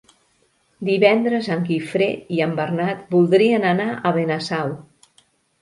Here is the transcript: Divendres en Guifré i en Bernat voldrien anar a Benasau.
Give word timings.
Divendres 0.87 1.49
en 1.57 1.61
Guifré 1.67 2.07
i 2.37 2.41
en 2.47 2.57
Bernat 2.63 3.05
voldrien 3.17 3.71
anar 3.75 3.87
a 4.11 4.15
Benasau. 4.17 4.77